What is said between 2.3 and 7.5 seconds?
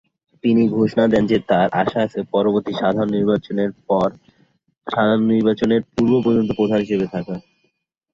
পরবর্তী সাধারণ নির্বাচনের পূর্ব পর্যন্ত প্রধান হিসাবে থাকা।